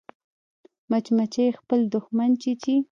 مچمچۍ 0.89 1.47
خپل 1.59 1.79
دښمن 1.93 2.31
چیچي 2.41 2.75